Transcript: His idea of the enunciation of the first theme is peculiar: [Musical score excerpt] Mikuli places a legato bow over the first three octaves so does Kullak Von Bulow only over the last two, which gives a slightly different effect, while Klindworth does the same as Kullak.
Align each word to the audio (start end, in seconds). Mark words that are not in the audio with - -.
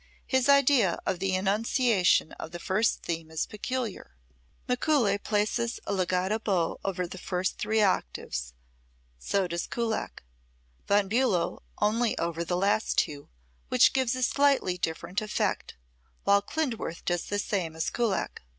His 0.25 0.49
idea 0.49 0.97
of 1.05 1.19
the 1.19 1.35
enunciation 1.35 2.31
of 2.39 2.49
the 2.49 2.57
first 2.57 3.03
theme 3.03 3.29
is 3.29 3.45
peculiar: 3.45 4.15
[Musical 4.67 4.95
score 5.01 5.09
excerpt] 5.09 5.21
Mikuli 5.21 5.23
places 5.29 5.79
a 5.85 5.93
legato 5.93 6.39
bow 6.39 6.79
over 6.83 7.05
the 7.05 7.19
first 7.19 7.59
three 7.59 7.83
octaves 7.83 8.55
so 9.19 9.47
does 9.47 9.67
Kullak 9.67 10.23
Von 10.87 11.07
Bulow 11.07 11.61
only 11.77 12.17
over 12.17 12.43
the 12.43 12.57
last 12.57 12.97
two, 12.97 13.29
which 13.69 13.93
gives 13.93 14.15
a 14.15 14.23
slightly 14.23 14.75
different 14.79 15.21
effect, 15.21 15.75
while 16.23 16.41
Klindworth 16.41 17.05
does 17.05 17.25
the 17.25 17.37
same 17.37 17.75
as 17.75 17.91
Kullak. 17.91 18.41